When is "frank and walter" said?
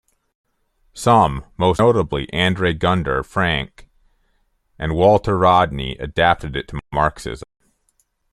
3.21-5.37